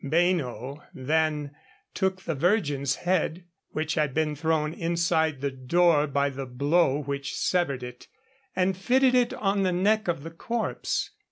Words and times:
Beino 0.03 0.81
then 0.95 1.51
took 1.93 2.23
the 2.23 2.33
virgin's 2.33 2.95
head 3.05 3.43
(which 3.69 3.93
had 3.93 4.15
been 4.15 4.35
thrown 4.35 4.73
inside 4.73 5.41
the 5.41 5.51
door 5.51 6.07
by 6.07 6.31
the 6.31 6.47
blow 6.47 7.03
which 7.03 7.37
severed 7.37 7.83
it) 7.83 8.07
and 8.55 8.75
fitted 8.75 9.13
it 9.13 9.31
on 9.35 9.61
the 9.61 9.71
neck 9.71 10.07
of 10.07 10.23
the 10.23 10.31
corpse. 10.31 11.11